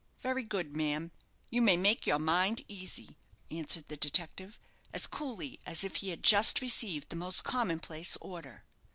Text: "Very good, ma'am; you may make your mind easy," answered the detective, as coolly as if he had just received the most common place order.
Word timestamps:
"Very 0.17 0.41
good, 0.41 0.75
ma'am; 0.75 1.11
you 1.51 1.61
may 1.61 1.77
make 1.77 2.07
your 2.07 2.17
mind 2.17 2.65
easy," 2.67 3.19
answered 3.51 3.87
the 3.87 3.95
detective, 3.95 4.57
as 4.91 5.05
coolly 5.05 5.59
as 5.63 5.83
if 5.83 5.97
he 5.97 6.09
had 6.09 6.23
just 6.23 6.59
received 6.59 7.09
the 7.09 7.15
most 7.15 7.43
common 7.43 7.79
place 7.79 8.17
order. 8.19 8.63